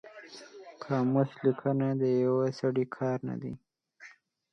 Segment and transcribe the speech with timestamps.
[0.83, 3.53] قاموس لیکنه د یو سړي کار نه دی